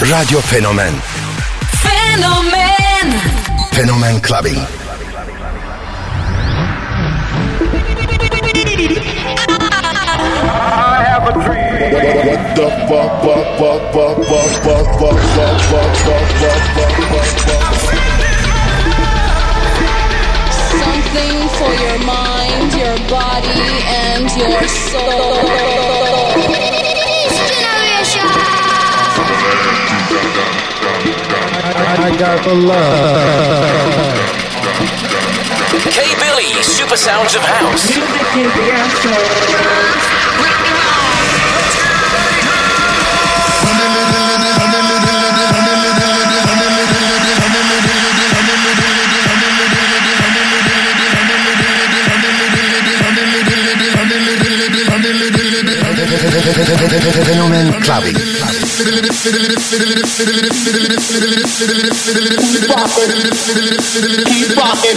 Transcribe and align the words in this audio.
Radio 0.00 0.38
Fenomen 0.40 0.94
Fenomen 1.82 3.10
Fenomen 3.72 4.20
Clubbing. 4.22 4.56
I 10.50 11.02
have 11.04 11.28
a 11.28 11.32
dream. 11.32 11.92
What 12.28 12.42
the 12.54 12.68
fuck, 12.86 13.10
fuck, 13.22 13.58
fuck, 13.58 13.82
fuck, 13.92 14.14
fuck, 14.22 14.46
fuck, 14.62 14.86
fuck, 14.98 15.18
fuck, 15.18 15.58
fuck, 15.66 15.92
fuck, 16.06 16.26
fuck, 16.38 16.62
fuck, 16.76 16.94
fuck, 17.10 17.28
fuck. 17.42 17.64
Something 20.78 21.38
for 21.58 21.72
your 21.74 21.98
mind, 22.06 22.70
your 22.78 22.96
body, 23.10 23.66
and 24.06 24.30
your 24.36 24.62
soul. 24.68 26.17
I 31.80 32.16
got 32.18 32.44
the 32.44 32.54
love. 32.54 33.98
K 35.90 36.14
Billy, 36.18 36.62
Super 36.62 36.96
Sounds 36.96 37.34
of 37.34 37.42
House. 37.42 37.98
Fenomen 56.48 57.72
Clubbing. 57.82 58.14
Keep 58.14 58.24
rocking, 64.56 64.96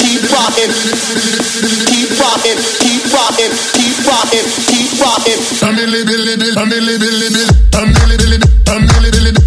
keep 0.00 0.22
rocking, 0.32 0.70
keep 0.74 1.30
rocking, 1.30 1.38
keep 1.86 2.18
rocking, 2.18 2.58
keep 2.82 3.04
rocking, 3.12 3.52
keep 3.74 3.98
rocking, 4.06 4.46
keep 4.66 4.90
rocking. 5.00 5.40
I'm 5.62 5.78
a 5.78 5.86
little, 5.86 6.18
little, 6.18 6.58
I'm 6.58 6.72
a 6.72 6.80
little, 6.80 7.14
little, 7.14 7.48
I'm 7.74 7.88
a 7.88 8.06
little, 8.06 8.28
little, 8.28 8.50
I'm 8.66 8.82
a 8.82 9.00
little, 9.00 9.22
little. 9.22 9.43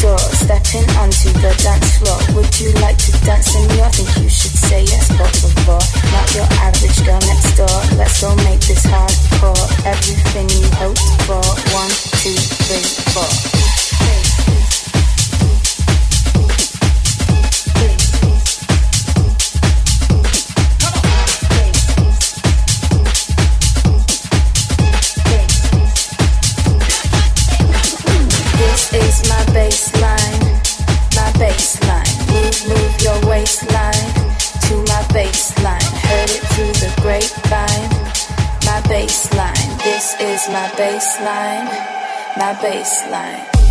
door, 0.00 0.18
stepping 0.18 0.88
onto 0.98 1.30
the 1.38 1.52
dance 1.62 1.98
floor. 1.98 2.18
Would 2.34 2.50
you 2.58 2.72
like 2.80 2.98
to 2.98 3.12
dance 3.22 3.54
in 3.54 3.68
your? 3.76 3.88
Think 3.92 4.10
you 4.24 4.28
should 4.28 4.56
say 4.56 4.82
yes, 4.82 5.08
but 5.14 5.30
before, 5.30 5.82
not 6.10 6.26
your 6.34 6.48
average 6.58 6.98
girl 7.04 7.20
next 7.20 7.54
door. 7.54 7.78
Let's 7.98 8.20
go 8.20 8.34
make 8.42 8.60
this 8.60 8.82
hardcore. 8.86 9.86
Everything 9.86 10.48
my 42.42 42.54
baseline. 42.54 43.61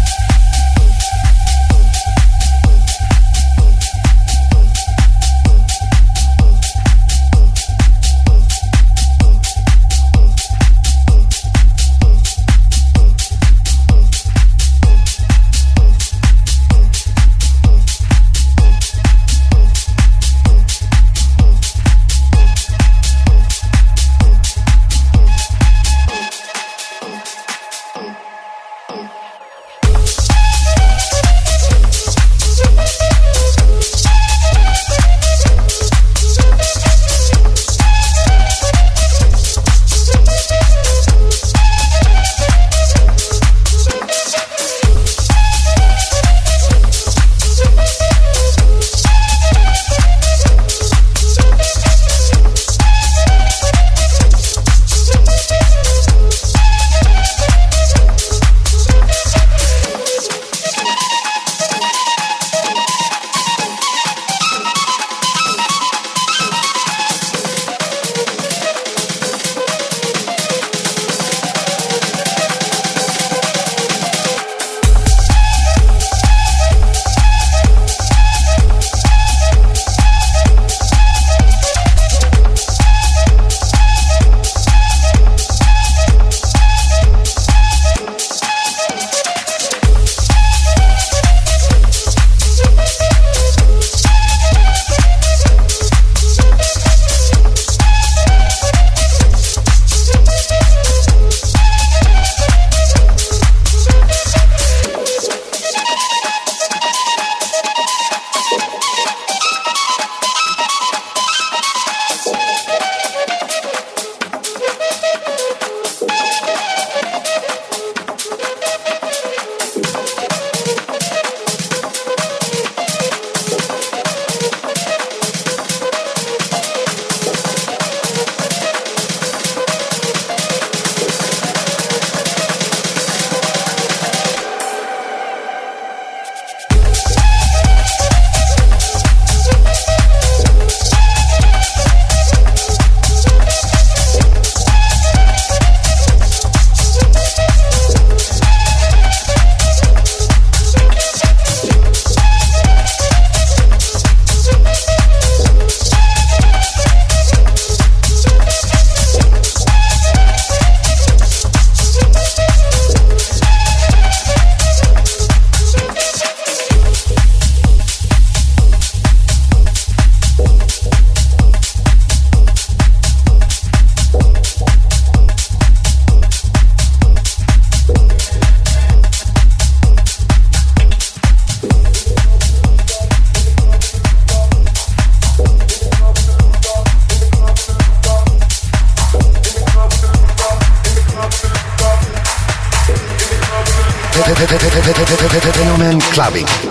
and 195.92 196.02
clubbing. 196.04 196.71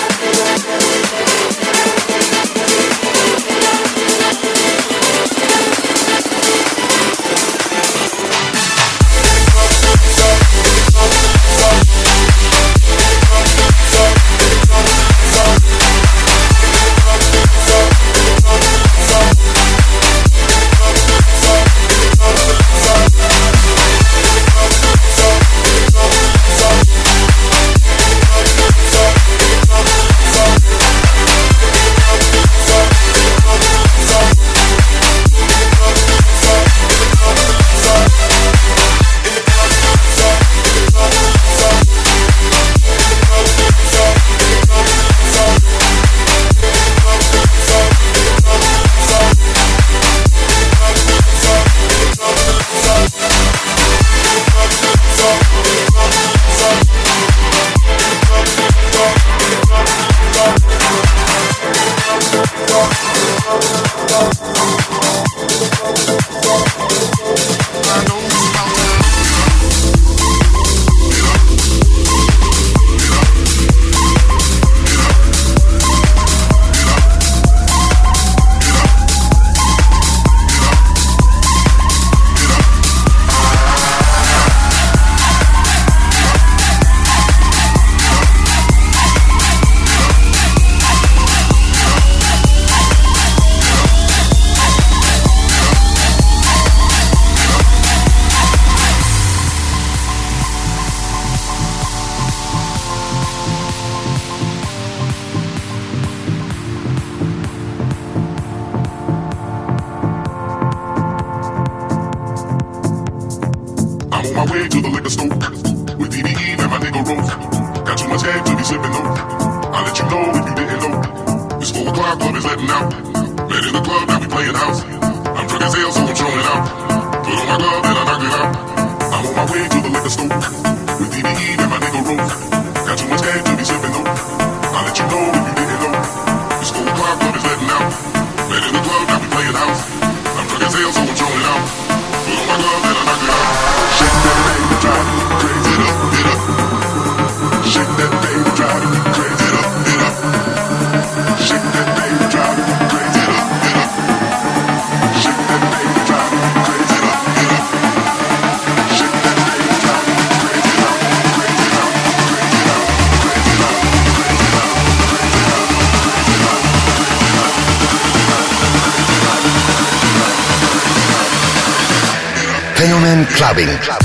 clubbing. 173.53 173.81
clubbing. 173.81 174.00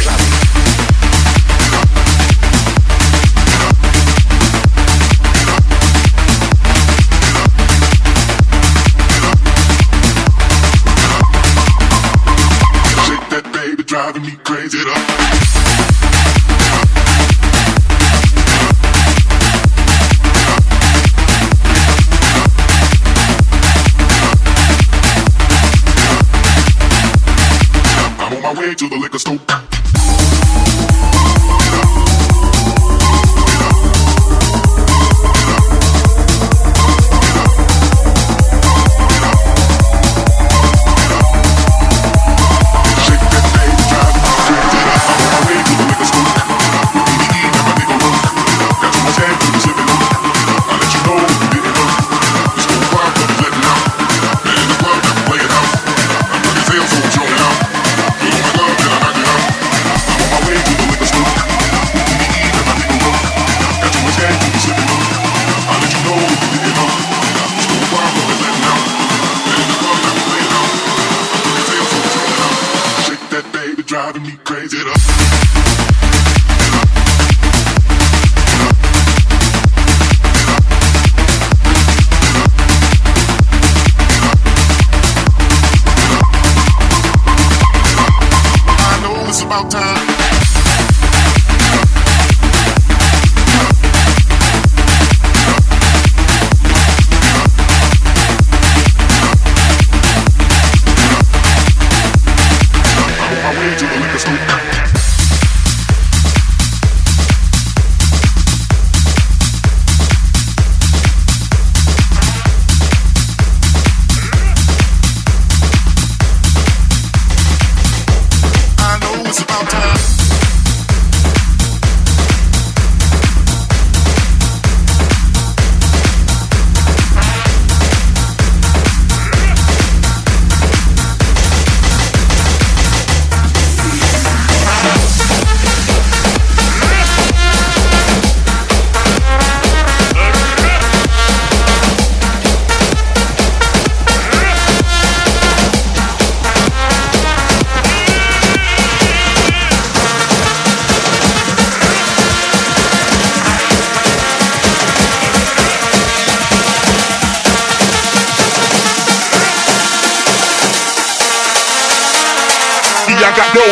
way 28.66 28.74
to 28.74 28.88
the 28.88 28.96
liquor 28.96 29.18
store. 29.18 29.95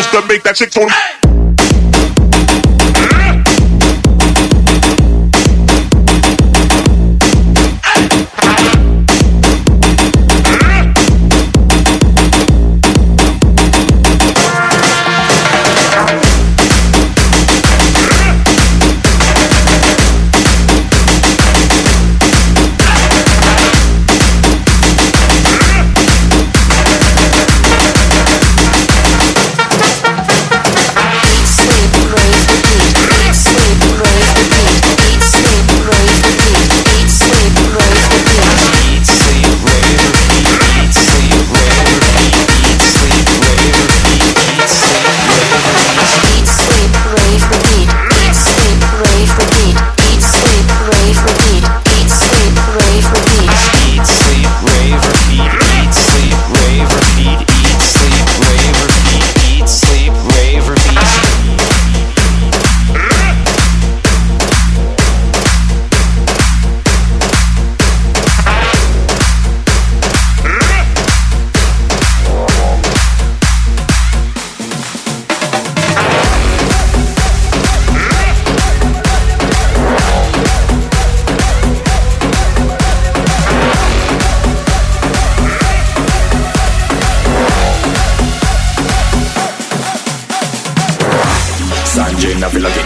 to 0.03 0.27
make 0.27 0.43
that 0.43 0.57
chick 0.57 0.71
tone. 0.71 0.89
Hey! 0.89 1.14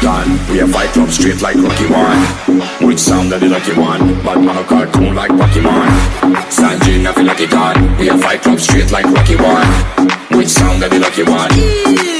Gone. 0.02 0.30
We 0.50 0.58
have 0.58 0.70
fight 0.72 0.90
club 0.90 1.10
straight 1.10 1.40
like 1.40 1.56
Rocky 1.56 1.86
One. 1.86 2.18
Which 2.86 2.98
sound 2.98 3.30
that 3.32 3.40
the 3.40 3.48
lucky 3.48 3.72
one? 3.74 4.00
Bad 4.24 4.42
man 4.42 4.64
cartoon 4.66 5.14
like 5.14 5.30
Pokemon. 5.30 5.88
Sanjay, 6.50 7.14
feel 7.14 7.24
like 7.24 7.50
gone. 7.50 7.96
We 7.98 8.06
have 8.08 8.20
fight 8.20 8.42
club 8.42 8.58
straight 8.58 8.90
like 8.90 9.06
Rocky 9.06 9.36
One. 9.36 9.68
Which 10.36 10.48
sound 10.48 10.82
that 10.82 10.90
the 10.90 10.98
lucky 10.98 11.22
one? 11.22 12.17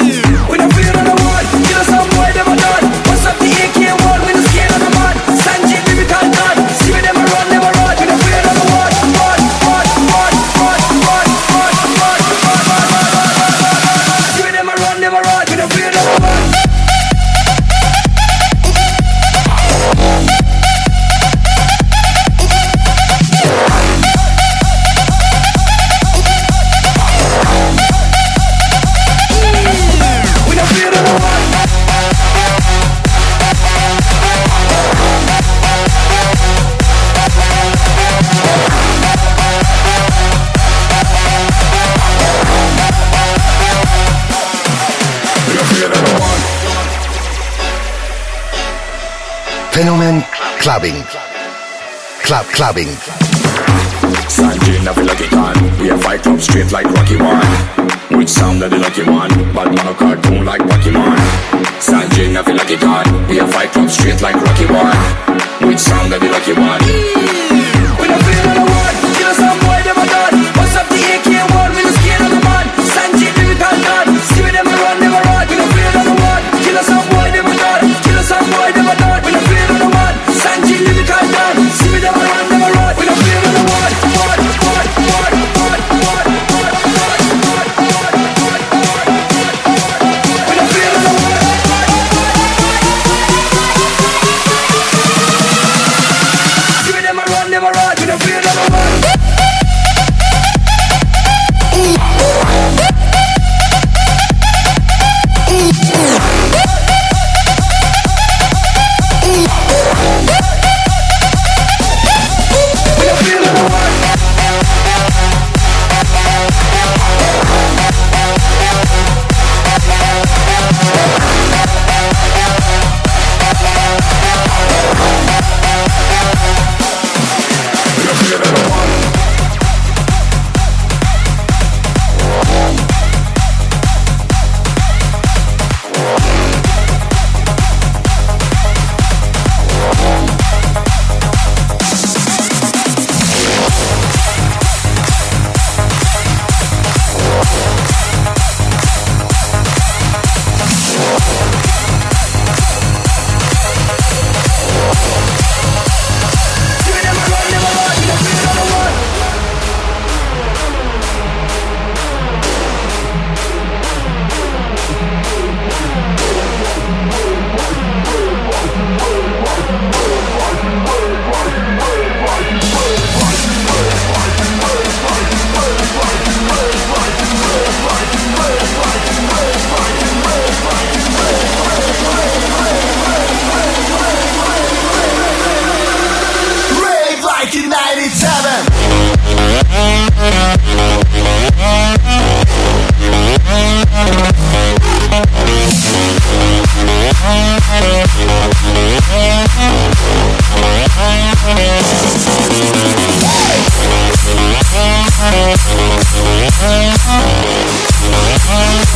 Clubbing. 50.79 51.03
Club 52.23 52.47
Clubbing. 52.55 52.87
Sanjay, 54.31 54.79
I 54.87 54.95
feel 54.95 55.07
like 55.07 55.21
it 55.21 55.31
gone. 55.33 55.81
We 55.81 55.88
have 55.88 56.01
fight 56.05 56.23
club 56.23 56.41
straight 56.41 56.71
like 56.71 56.87
Rocky 56.87 57.17
One. 57.17 58.17
Which 58.17 58.29
sound 58.29 58.62
that 58.62 58.71
the 58.71 58.79
lucky 58.79 59.03
one? 59.03 59.31
Bad 59.53 59.75
man 59.75 59.95
cartoon 59.97 60.45
like 60.45 60.61
Pokemon. 60.61 61.19
Sanjay, 61.83 62.31
I 62.37 62.45
feel 62.45 62.55
like 62.55 62.71
it 62.71 62.81
gone. 62.81 63.27
We 63.27 63.38
have 63.38 63.53
fight 63.53 63.73
club 63.73 63.91
straight 63.91 64.23
like 64.23 64.37
Rocky 64.37 64.67
One. 64.67 65.67
Which 65.67 65.81
sound 65.81 66.12
that 66.12 66.21
the 66.21 66.31
lucky 66.31 66.53
one? 66.53 67.67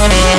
What? 0.03 0.33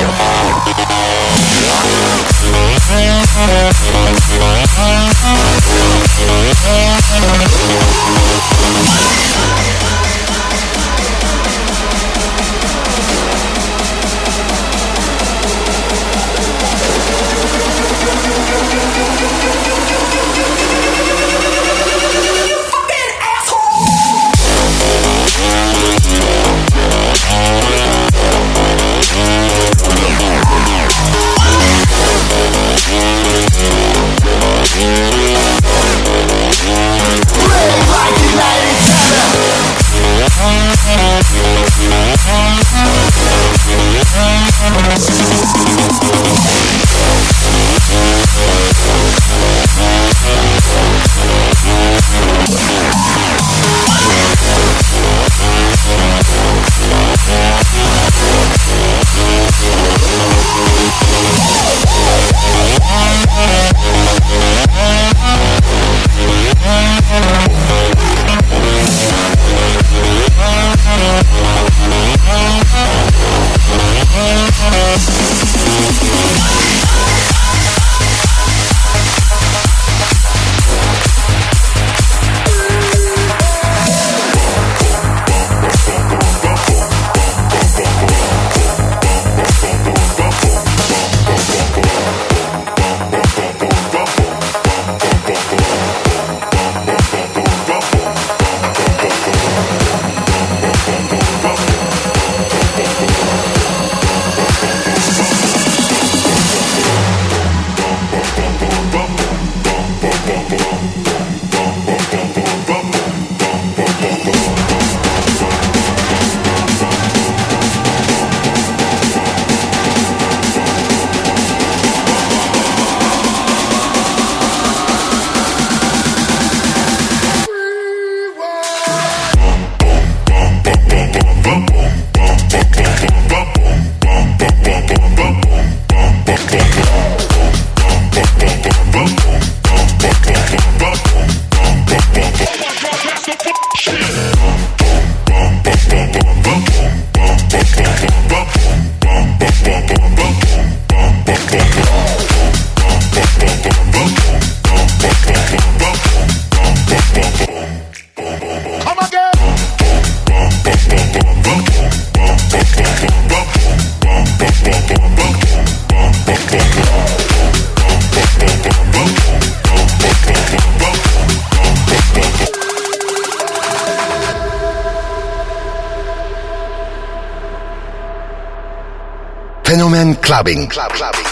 Clubbing. 180.44 180.68
Club, 180.68 180.92
clubbing. 180.92 181.23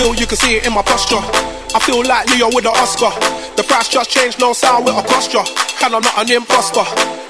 You 0.00 0.24
can 0.24 0.40
see 0.40 0.56
it 0.56 0.64
in 0.64 0.72
my 0.72 0.80
posture. 0.80 1.20
I 1.76 1.78
feel 1.84 2.00
like 2.00 2.24
Leo 2.32 2.48
with 2.48 2.64
the 2.64 2.72
Oscar. 2.72 3.12
The 3.60 3.62
price 3.68 3.84
just 3.92 4.08
changed, 4.08 4.40
no 4.40 4.56
sound 4.56 4.88
with 4.88 4.96
a 4.96 5.04
posture. 5.04 5.44
And 5.84 5.92
I'm 5.92 6.00
not 6.00 6.16
an 6.16 6.32
imposter. 6.32 6.80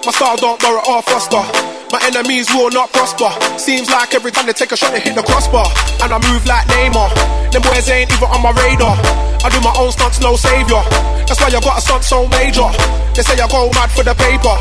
My 0.06 0.14
style 0.14 0.38
don't 0.38 0.54
borrow 0.62 0.78
or 0.86 1.02
foster. 1.02 1.42
My 1.90 1.98
enemies 2.06 2.46
will 2.54 2.70
not 2.70 2.94
prosper. 2.94 3.26
Seems 3.58 3.90
like 3.90 4.14
every 4.14 4.30
time 4.30 4.46
they 4.46 4.54
take 4.54 4.70
a 4.70 4.78
shot, 4.78 4.94
they 4.94 5.02
hit 5.02 5.18
the 5.18 5.26
crossbar. 5.26 5.66
And 5.98 6.14
I 6.14 6.18
move 6.30 6.46
like 6.46 6.62
Neymar. 6.70 7.10
Them 7.50 7.66
boys 7.66 7.90
ain't 7.90 8.06
even 8.14 8.30
on 8.30 8.38
my 8.38 8.54
radar. 8.54 8.94
I 9.42 9.50
do 9.50 9.58
my 9.66 9.74
own 9.74 9.90
stunts, 9.90 10.22
no 10.22 10.38
savior. 10.38 10.78
That's 11.26 11.42
why 11.42 11.50
I 11.50 11.58
got 11.58 11.74
a 11.74 11.82
stunt 11.82 12.06
so 12.06 12.30
major. 12.30 12.70
They 13.18 13.26
say 13.26 13.34
I 13.34 13.50
go 13.50 13.66
mad 13.74 13.90
for 13.90 14.06
the 14.06 14.14
paper. 14.14 14.54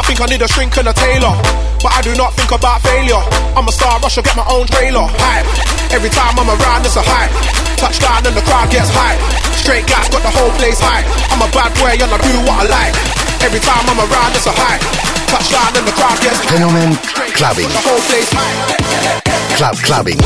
I 0.00 0.02
think 0.08 0.24
I 0.24 0.32
need 0.32 0.40
a 0.40 0.48
shrink 0.48 0.80
and 0.80 0.88
a 0.88 0.96
tailor. 0.96 1.36
But 1.84 1.92
I 1.92 2.00
do 2.00 2.16
not 2.16 2.32
think 2.40 2.56
about 2.56 2.80
failure. 2.80 3.20
I'm 3.52 3.68
a 3.68 3.72
star, 3.72 4.00
I 4.00 4.08
get 4.08 4.32
my 4.32 4.48
own 4.48 4.64
trailer. 4.64 5.04
Hype. 5.20 5.79
Every 5.90 6.10
time 6.10 6.38
I'm 6.38 6.46
around, 6.46 6.86
it's 6.86 6.94
a 6.94 7.02
hype. 7.02 7.34
Touchdown 7.74 8.22
and 8.22 8.36
the 8.36 8.42
crowd 8.46 8.70
gets 8.70 8.90
hype. 8.94 9.18
Straight 9.58 9.86
gas, 9.90 10.08
got 10.08 10.22
the 10.22 10.30
whole 10.30 10.54
place 10.54 10.78
hype. 10.78 11.02
I'm 11.34 11.42
a 11.42 11.50
bad 11.50 11.74
boy 11.82 11.98
and 11.98 12.06
I 12.06 12.18
do 12.22 12.30
what 12.46 12.62
I 12.62 12.70
like. 12.70 12.94
Every 13.42 13.58
time 13.58 13.82
I'm 13.90 13.98
around, 13.98 14.30
it's 14.38 14.46
a 14.46 14.54
hype. 14.54 14.78
Touchdown 15.26 15.74
and 15.74 15.86
the 15.86 15.94
crowd 15.98 16.14
gets 16.22 16.38
hype. 16.46 16.62
Clubbing. 17.34 17.68
The 17.74 17.82
whole 17.82 17.98
place 18.06 18.30
hype. 18.30 18.78
Club 19.58 19.76
clubbing. 19.82 20.20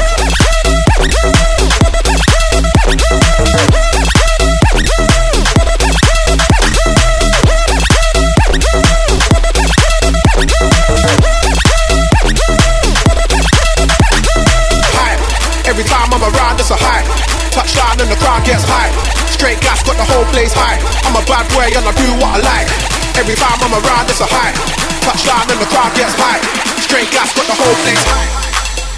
The 18.14 18.18
crowd 18.20 18.44
gets 18.44 18.64
high. 18.68 18.92
Straight 19.32 19.60
gas 19.60 19.82
got 19.82 19.96
the 19.96 20.04
whole 20.04 20.24
place 20.30 20.52
high. 20.52 20.78
I'm 21.08 21.16
a 21.16 21.24
bad 21.24 21.48
boy 21.50 21.66
and 21.66 21.84
I 21.84 21.92
do 21.96 22.08
what 22.20 22.36
I 22.36 22.40
like. 22.44 22.68
Every 23.16 23.34
time 23.34 23.58
I'm 23.58 23.74
around, 23.74 24.06
it's 24.10 24.20
a 24.20 24.28
high. 24.28 24.54
Touchdown 25.02 25.48
and 25.50 25.58
the 25.58 25.68
crowd 25.72 25.90
gets 25.96 26.14
high. 26.14 26.40
Straight 26.78 27.10
gas 27.10 27.32
got 27.34 27.46
the 27.50 27.56
whole 27.56 27.76
place 27.82 28.02
high. 28.06 28.28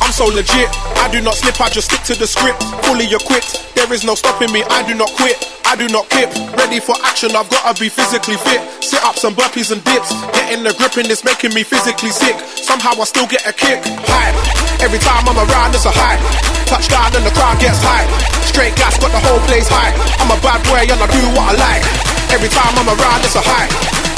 I'm 0.03 0.13
so 0.13 0.27
legit. 0.27 0.69
I 1.01 1.09
do 1.11 1.21
not 1.21 1.35
slip, 1.35 1.61
I 1.61 1.69
just 1.69 1.91
stick 1.91 2.03
to 2.11 2.15
the 2.19 2.27
script. 2.27 2.63
Fully 2.85 3.07
equipped, 3.07 3.75
there 3.75 3.91
is 3.93 4.05
no 4.05 4.15
stopping 4.15 4.53
me. 4.53 4.63
I 4.71 4.83
do 4.87 4.95
not 4.95 5.11
quit, 5.17 5.39
I 5.67 5.75
do 5.75 5.91
not 5.91 6.07
kip. 6.15 6.31
Ready 6.55 6.79
for 6.79 6.95
action, 7.03 7.35
I've 7.35 7.51
gotta 7.51 7.75
be 7.75 7.91
physically 7.91 8.39
fit. 8.39 8.63
Sit 8.79 9.03
ups 9.03 9.27
and 9.27 9.35
burpees 9.35 9.75
and 9.75 9.83
dips. 9.83 10.15
Getting 10.31 10.63
the 10.63 10.71
grip 10.79 10.95
and 10.95 11.11
it's 11.11 11.27
making 11.27 11.59
me 11.59 11.67
physically 11.67 12.15
sick. 12.15 12.39
Somehow 12.63 12.95
I 12.95 13.03
still 13.03 13.27
get 13.27 13.43
a 13.43 13.53
kick. 13.53 13.83
High. 14.07 14.31
Every 14.79 15.03
time 15.03 15.27
I'm 15.27 15.35
around, 15.35 15.75
it's 15.75 15.83
a 15.83 15.91
high. 15.91 16.23
Touchdown 16.71 17.11
and 17.19 17.27
the 17.27 17.35
crowd 17.35 17.59
gets 17.59 17.83
high. 17.83 18.07
Straight 18.47 18.79
gas 18.79 18.95
got 19.03 19.11
the 19.11 19.19
whole 19.19 19.43
place 19.51 19.67
high. 19.67 19.91
I'm 20.23 20.31
a 20.31 20.39
bad 20.39 20.63
boy 20.71 20.87
and 20.87 21.03
I 21.03 21.09
do 21.11 21.23
what 21.35 21.51
I 21.51 21.59
like. 21.59 21.83
Every 22.31 22.49
time 22.49 22.71
I'm 22.79 22.87
around, 22.87 23.27
it's 23.27 23.35
a 23.35 23.43
high. 23.43 23.67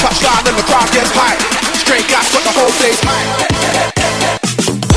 Touchdown 0.05 0.45
and 0.45 0.57
the 0.57 0.65
crowd 0.69 0.93
gets 0.93 1.17
high. 1.17 1.41
Straight 1.81 2.05
gas 2.13 2.29
got 2.29 2.45
the 2.45 2.53
whole 2.53 2.73
place 2.77 3.01
high. 3.01 4.88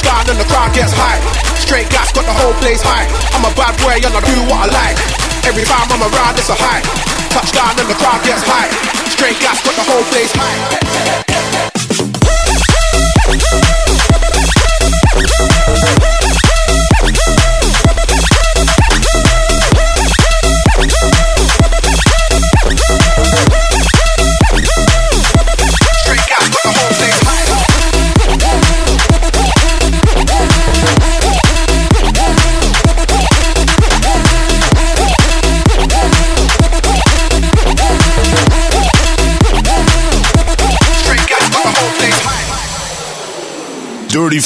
Touchdown 0.00 0.32
and 0.32 0.40
the 0.40 0.48
crowd 0.48 0.72
gets 0.72 0.94
high. 0.96 1.20
Straight 1.60 1.90
gas 1.90 2.10
got 2.12 2.24
the 2.24 2.32
whole 2.32 2.54
place 2.56 2.80
high. 2.80 3.04
I'm 3.36 3.44
a 3.44 3.52
bad 3.52 3.76
boy 3.84 4.00
and 4.00 4.16
I 4.16 4.20
do 4.24 4.36
what 4.48 4.64
I 4.64 4.72
like. 4.72 4.96
Every 5.44 5.64
time 5.64 5.92
I'm 5.92 6.00
around, 6.00 6.40
it's 6.40 6.48
a 6.48 6.56
high. 6.56 6.80
Touchdown 7.28 7.76
and 7.76 7.84
the 7.84 7.94
crowd 8.00 8.24
gets 8.24 8.40
high. 8.40 8.72
Straight 9.12 9.36
gas 9.44 9.60
got 9.60 9.76
the 9.76 9.84
whole 9.84 10.04
place 10.08 10.32
high. 10.32 11.59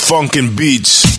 Funkin' 0.05 0.55
beats. 0.55 1.14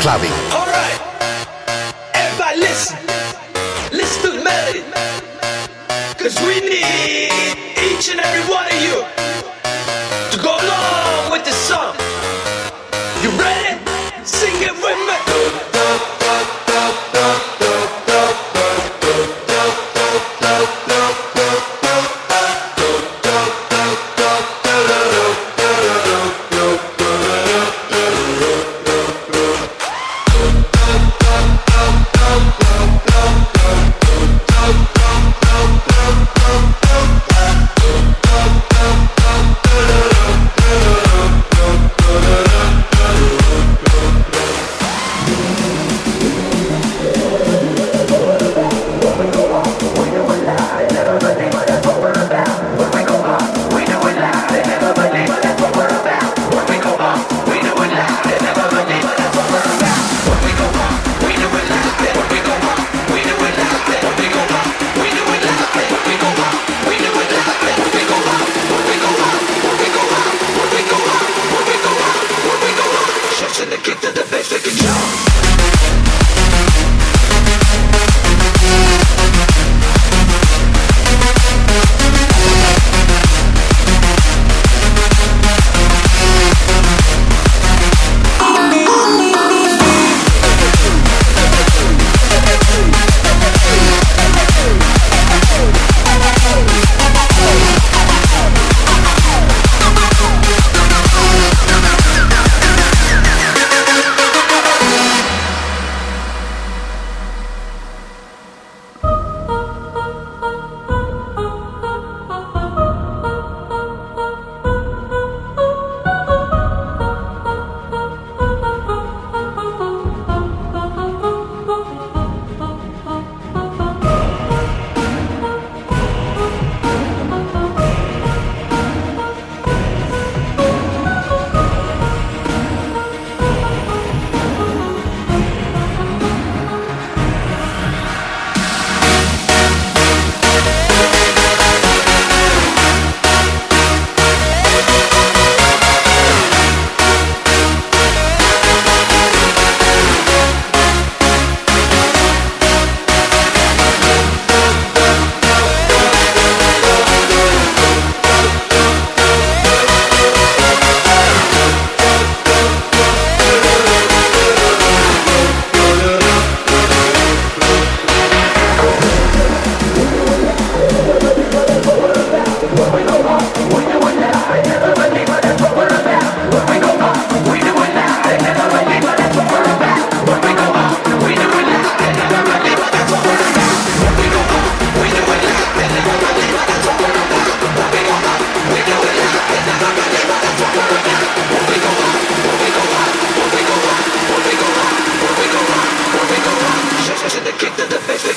Clubbing. 0.00 0.32
Alright, 0.52 1.00
everybody 2.14 2.60
listen. 2.60 2.98
Listen 3.92 4.22
to 4.32 4.38
the 4.38 4.44
melody. 4.44 4.82
Cause 6.18 6.40
we 6.40 6.60
need 6.60 6.89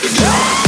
Let's! 0.03 0.62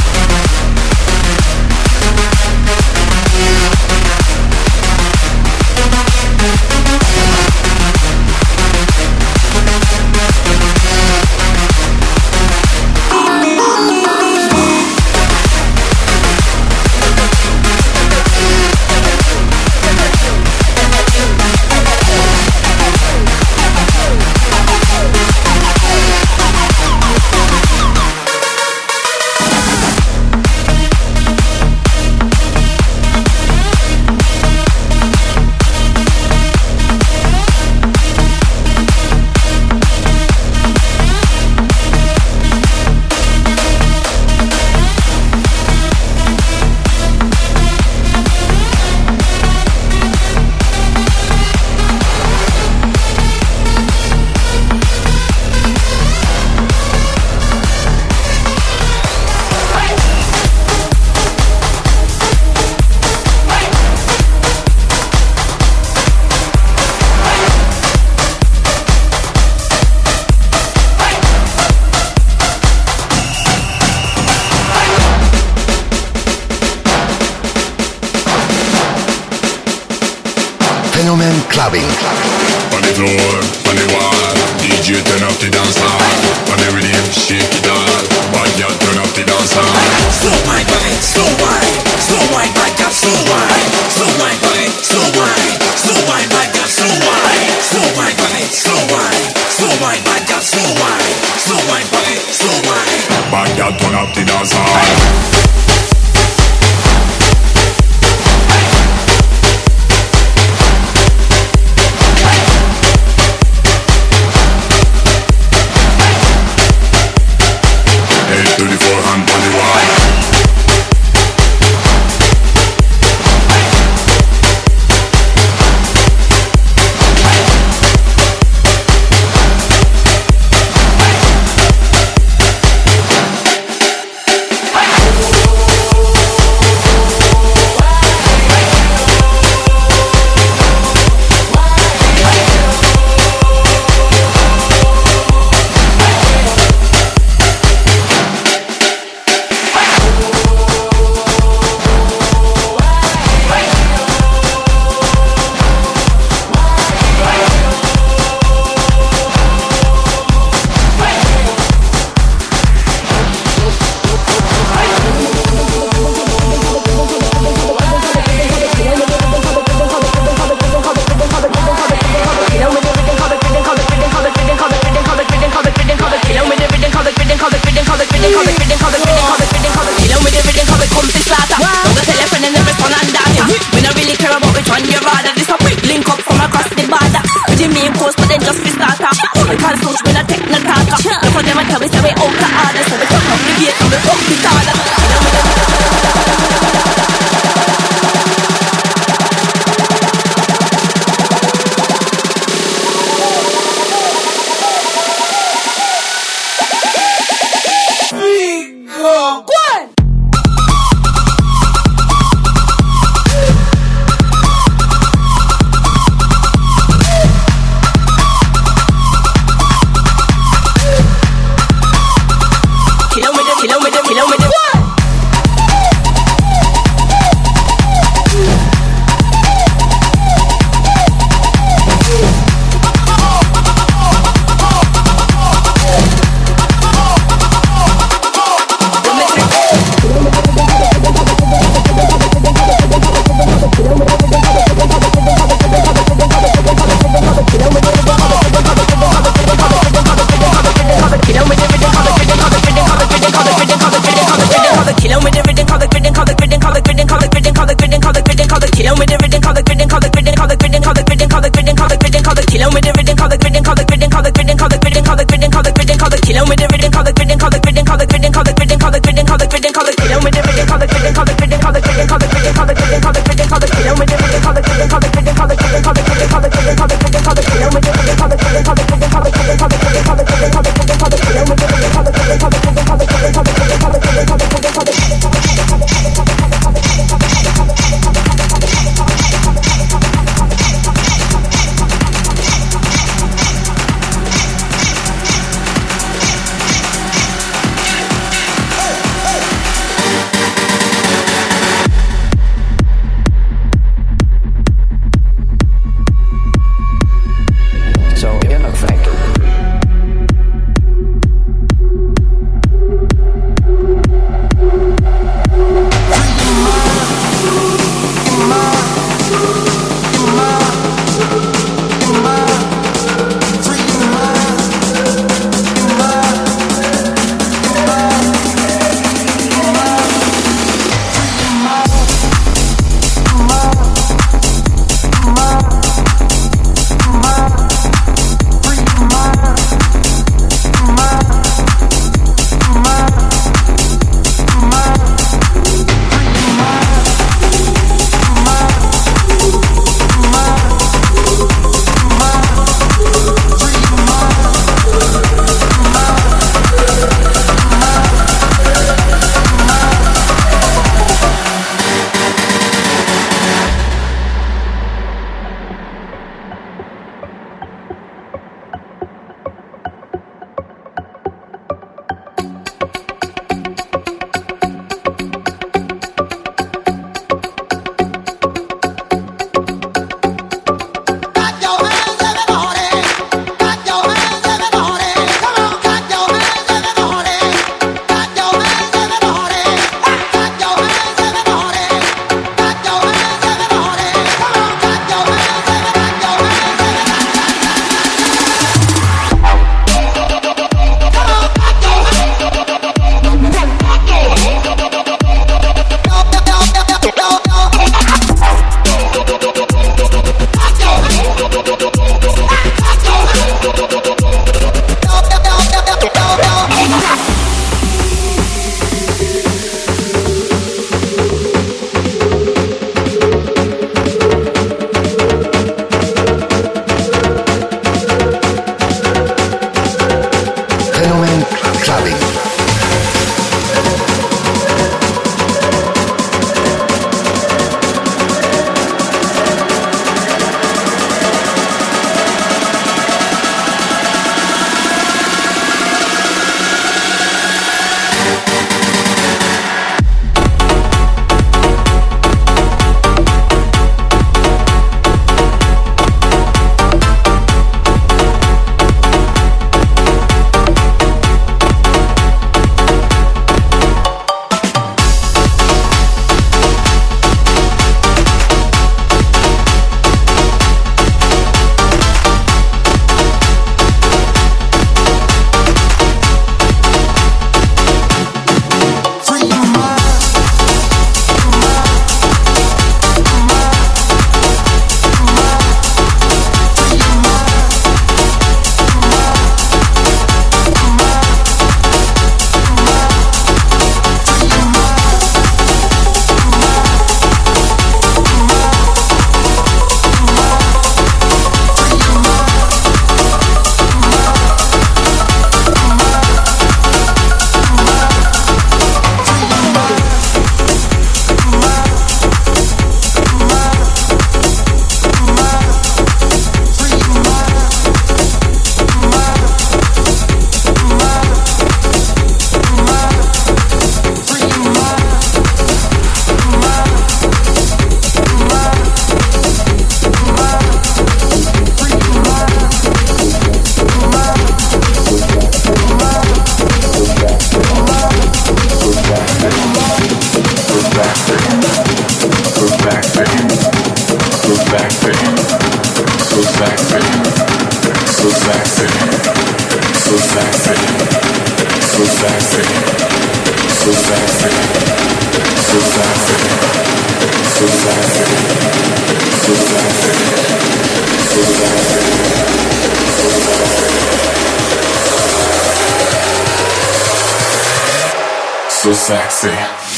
So 568.86 568.92
sexy, 568.92 569.95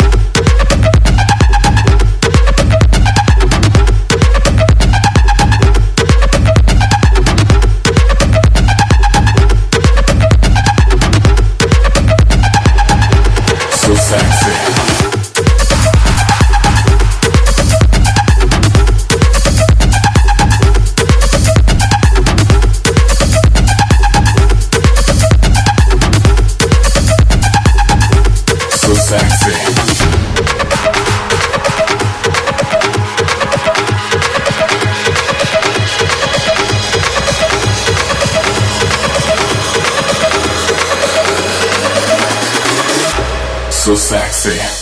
so 43.88 43.94
sexy. 43.94 44.77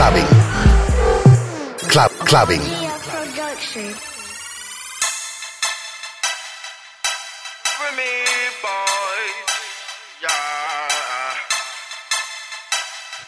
Clubbing. 0.00 0.26
Club 1.90 2.10
Clubbing. 2.24 2.62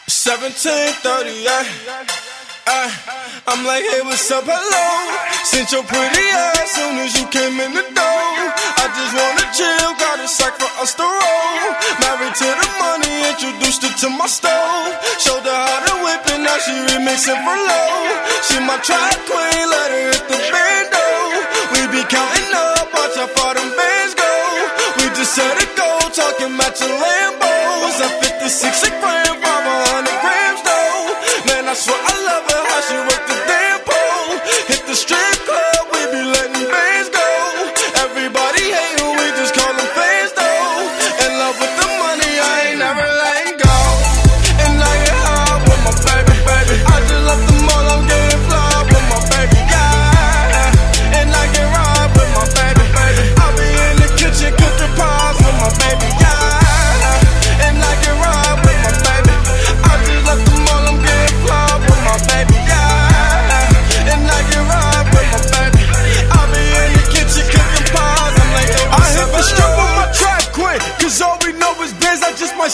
Seventeen 0.07 0.93
thirty, 1.03 1.43
yeah. 1.43 2.32
Uh, 2.65 2.87
I'm 3.47 3.65
like, 3.67 3.83
hey, 3.83 3.99
what's 4.07 4.31
up, 4.31 4.47
hello? 4.47 4.87
Since 5.43 5.75
your 5.75 5.83
pretty 5.83 6.25
ass 6.31 6.71
soon 6.71 6.95
as 7.03 7.11
you 7.19 7.27
came 7.27 7.59
in 7.59 7.75
the 7.75 7.83
door. 7.91 8.23
I 8.79 8.85
just 8.87 9.11
wanna 9.11 9.45
chill, 9.51 9.91
got 9.99 10.23
a 10.23 10.27
sack 10.31 10.55
for 10.55 10.71
us 10.79 10.95
to 10.95 11.03
roll. 11.03 11.67
Married 11.99 12.31
to 12.39 12.47
the 12.47 12.69
money, 12.79 13.13
introduced 13.35 13.83
her 13.83 13.91
to 13.91 14.07
my 14.15 14.31
stove. 14.31 14.95
Showed 15.19 15.43
her 15.43 15.59
how 15.59 15.79
to 15.91 15.95
whip 16.07 16.23
it, 16.23 16.39
now 16.39 16.55
she 16.63 16.71
remixing 16.87 17.35
for 17.43 17.57
low. 17.59 17.91
She 18.47 18.55
my 18.63 18.79
trap 18.79 19.19
queen, 19.27 19.63
let 19.67 19.91
her 19.91 20.03
hit 20.15 20.23
the 20.31 20.39
bando. 20.47 21.07
We 21.75 21.79
be 21.91 22.01
counting 22.07 22.51
up, 22.55 22.87
watch 22.95 23.15
how 23.19 23.27
far 23.27 23.59
them 23.59 23.75
bands 23.75 24.15
go. 24.15 24.31
We 25.03 25.11
just 25.19 25.35
set 25.35 25.59
it 25.59 25.71
go, 25.75 25.99
talking 26.15 26.55
matching 26.55 26.95
Lambos. 26.95 27.99
At 27.99 28.23
56 28.39 28.87
a 28.87 28.89
gram, 29.03 29.35
500 29.35 30.23
grams 30.23 30.61
though. 30.63 31.11
Man, 31.51 31.67
I 31.67 31.75
swear 31.75 31.99
I 31.99 32.12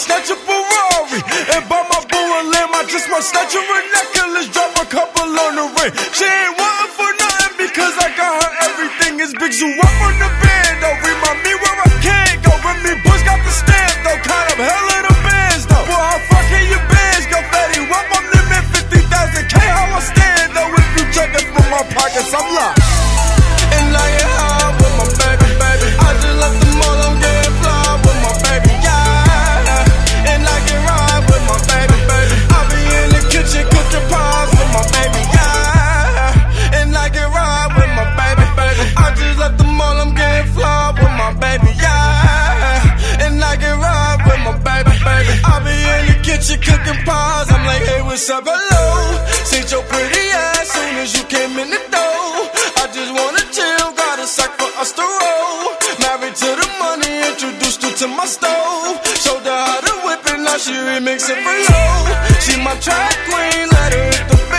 snatch 0.00 0.32
a 0.32 0.36
Ferrari. 0.36 1.20
And 1.52 1.64
buy 1.68 1.84
my 1.84 2.00
boo 2.08 2.16
a 2.16 2.42
I 2.72 2.82
just 2.88 3.06
might 3.12 3.20
snatch 3.20 3.52
her 3.52 3.60
a 3.60 3.78
necklace, 3.92 4.48
drop 4.48 4.72
a 4.80 4.86
couple 4.88 5.28
on 5.28 5.52
the 5.60 5.66
ring. 5.76 5.92
She 6.16 6.24
ain't 6.24 6.56
wanting 6.56 6.92
for 6.96 7.10
nothing 7.20 7.54
because 7.60 7.94
I 8.00 8.08
got 8.16 8.32
her 8.40 8.52
everything. 8.64 9.20
Is 9.20 9.36
big 9.36 9.52
zoo 9.52 9.68
up 9.68 9.96
on 10.00 10.16
the 10.16 10.30
band, 10.40 10.80
though. 10.80 10.96
Remind 10.96 11.38
me 11.44 11.52
where 11.60 11.78
I 11.84 11.88
can't 12.00 12.40
go. 12.40 12.52
Remy 12.56 12.96
Bush 13.04 13.22
got 13.28 13.40
the 13.44 13.52
stamp, 13.52 13.96
though. 14.00 14.20
Kind 14.24 14.48
of 14.48 14.58
hell 14.64 14.88
of 14.96 15.02
the 15.12 15.16
bands, 15.20 15.64
though. 15.68 15.84
Boy, 15.84 16.00
how 16.00 16.20
fucking 16.32 16.66
your 16.72 16.84
bands 16.88 17.24
go, 17.28 17.38
Fatty? 17.52 17.80
Up, 17.84 18.08
I'm 18.16 18.24
limit 18.32 18.64
50,000 18.72 19.52
K. 19.52 19.54
How 19.60 19.92
I 19.92 20.00
stand, 20.00 20.48
though. 20.56 20.72
If 20.80 20.88
you 20.96 21.04
check 21.12 21.30
it 21.36 21.46
from 21.52 21.66
my 21.68 21.84
pockets, 21.92 22.32
I'm 22.32 22.48
locked. 22.56 22.79
What's 48.10 48.28
up, 48.28 48.42
hello? 48.44 49.22
Seen 49.46 49.62
your 49.70 49.86
pretty 49.86 50.34
ass 50.34 50.66
soon 50.74 50.98
as 50.98 51.14
you 51.14 51.22
came 51.30 51.54
in 51.62 51.70
the 51.70 51.78
door. 51.94 52.50
I 52.82 52.90
just 52.90 53.14
wanna 53.14 53.38
chill, 53.54 53.86
got 53.94 54.18
a 54.18 54.26
sack 54.26 54.50
for 54.58 54.66
us 54.82 54.90
to 54.98 55.02
roll. 55.06 55.78
Married 56.02 56.34
to 56.34 56.50
the 56.58 56.68
money, 56.82 57.22
introduced 57.30 57.86
her 57.86 57.94
to 58.02 58.08
my 58.08 58.26
stove. 58.26 58.98
Showed 59.14 59.46
her 59.46 59.62
how 59.62 59.78
to 59.86 59.94
whip 60.02 60.26
it, 60.26 60.40
now 60.42 60.58
she 60.58 60.74
remixing 60.74 61.38
for 61.38 61.54
low. 61.70 62.10
She 62.42 62.58
my 62.58 62.74
trap 62.82 63.14
queen, 63.30 63.70
let 63.78 63.94
her 63.94 64.04
hit 64.10 64.26
the 64.26 64.49